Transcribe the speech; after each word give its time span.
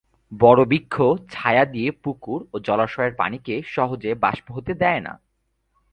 বড় 0.31 0.61
বৃক্ষ 0.65 0.95
ছায়া 1.29 1.63
দিয়ে 1.65 1.89
পুকুর 2.03 2.39
ও 2.53 2.55
জলাশয়ের 2.59 3.13
পানিকে 3.15 3.55
সহজে 3.65 4.11
বাষ্প 4.15 4.47
হতে 4.51 4.71
দেয় 4.73 5.01
না। 5.01 5.13